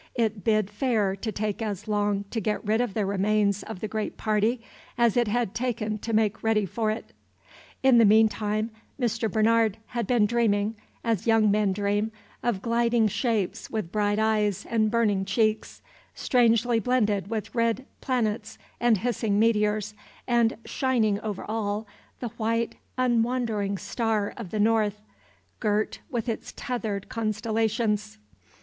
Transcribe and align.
It 0.15 0.43
bid 0.43 0.71
fair 0.71 1.15
to 1.17 1.31
take 1.31 1.61
as 1.61 1.87
long 1.87 2.25
to 2.31 2.41
get 2.41 2.65
rid 2.65 2.81
of 2.81 2.95
the 2.95 3.05
remains 3.05 3.61
of 3.61 3.81
the 3.81 3.87
great 3.87 4.17
party 4.17 4.59
as 4.97 5.15
it 5.15 5.27
had 5.27 5.53
taken 5.53 5.99
to 5.99 6.11
make 6.11 6.41
ready 6.41 6.65
for 6.65 6.89
it. 6.89 7.13
In 7.83 7.99
the 7.99 8.05
mean 8.05 8.27
time 8.27 8.71
Mr. 8.99 9.31
Bernard 9.31 9.77
had 9.85 10.07
been 10.07 10.25
dreaming, 10.25 10.75
as 11.03 11.27
young 11.27 11.51
men 11.51 11.71
dream, 11.71 12.11
of 12.41 12.63
gliding 12.63 13.07
shapes 13.09 13.69
with 13.69 13.91
bright 13.91 14.17
eyes 14.17 14.65
and 14.67 14.89
burning 14.89 15.23
cheeks, 15.23 15.83
strangely 16.15 16.79
blended 16.79 17.29
with 17.29 17.53
red 17.53 17.85
planets 18.01 18.57
and 18.79 18.97
hissing 18.97 19.37
meteors, 19.37 19.93
and, 20.25 20.57
shining 20.65 21.19
over 21.19 21.45
all, 21.47 21.85
the 22.21 22.29
white, 22.37 22.73
un 22.97 23.21
wandering 23.21 23.77
star 23.77 24.33
of 24.35 24.49
the 24.49 24.59
North, 24.59 24.99
girt 25.59 25.99
with 26.09 26.27
its 26.27 26.53
tethered 26.57 27.07
constellations. 27.07 28.17